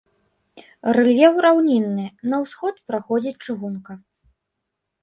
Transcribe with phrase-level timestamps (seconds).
[0.97, 3.93] Рэльеф раўнінны, на ўсход праходзіць чыгунка.